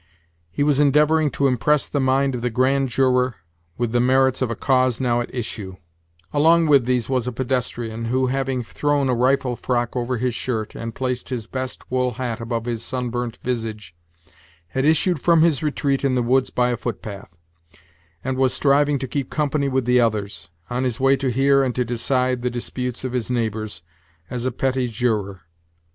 He 0.49 0.63
was 0.63 0.79
endeavoring 0.79 1.29
to 1.29 1.45
impress 1.45 1.87
the 1.87 1.99
mind 1.99 2.33
of 2.33 2.41
the 2.41 2.49
grand 2.49 2.89
juror 2.89 3.35
with 3.77 3.91
the 3.91 3.99
merits 3.99 4.41
of 4.41 4.49
a 4.49 4.55
cause 4.55 4.99
now 4.99 5.21
at 5.21 5.31
issue, 5.31 5.75
Along 6.33 6.65
with 6.65 6.85
these 6.85 7.07
was 7.07 7.27
a 7.27 7.31
pedestrian, 7.31 8.05
who, 8.05 8.25
having 8.25 8.63
thrown 8.63 9.09
a 9.09 9.13
rifle 9.13 9.55
frock 9.55 9.95
over 9.95 10.17
his 10.17 10.33
shirt, 10.33 10.73
and 10.73 10.95
placed 10.95 11.29
his 11.29 11.45
best 11.45 11.91
wool 11.91 12.13
hat 12.13 12.41
above 12.41 12.65
his 12.65 12.81
sunburnt 12.81 13.37
visage, 13.43 13.93
had 14.69 14.85
issued 14.85 15.21
from 15.21 15.43
his 15.43 15.61
retreat 15.61 16.03
in 16.03 16.15
the 16.15 16.23
woods 16.23 16.49
by 16.49 16.71
a 16.71 16.77
footpath, 16.77 17.37
and 18.23 18.37
was 18.37 18.55
striving 18.55 18.97
to 18.97 19.07
keep 19.07 19.29
company 19.29 19.69
with 19.69 19.85
the 19.85 20.01
others, 20.01 20.49
on 20.67 20.83
his 20.83 20.99
way 20.99 21.15
to 21.15 21.29
hear 21.29 21.61
and 21.63 21.75
to 21.75 21.85
decide 21.85 22.41
the 22.41 22.49
disputes 22.49 23.03
of 23.03 23.13
his 23.13 23.29
neighbors, 23.29 23.83
as 24.31 24.47
a 24.47 24.51
petit 24.51 24.87
juror. 24.87 25.41